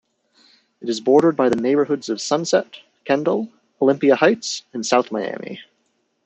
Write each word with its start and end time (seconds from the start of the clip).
It 0.81 0.89
is 0.89 0.99
bordered 0.99 1.35
by 1.35 1.49
the 1.49 1.55
neighborhoods 1.61 2.09
of 2.09 2.19
Sunset, 2.19 2.79
Kendall, 3.05 3.49
Olympia 3.79 4.15
Heights, 4.15 4.63
and 4.73 4.83
South 4.83 5.11
Miami. 5.11 5.61